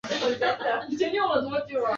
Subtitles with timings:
[0.09, 0.95] 只有中间一段适合高解
[1.67, 1.87] 析通道。